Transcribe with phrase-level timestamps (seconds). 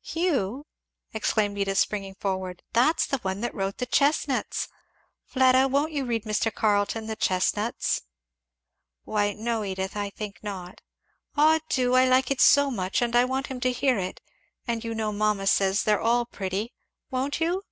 [0.00, 0.64] "Hugh!"
[1.12, 4.66] exclaimed Edith springing forward, "that's the one that wrote the Chestnuts!
[5.26, 6.50] Fleda, won't you read Mr.
[6.50, 8.00] Carleton the Chestnuts?"
[9.04, 10.80] "Why no, Edith, I think not."
[11.36, 11.92] "Ah do!
[11.94, 14.22] I like it so much, and I want him to hear it,
[14.66, 16.72] and you know mamma says they're all pretty.
[17.10, 17.62] Won't you?"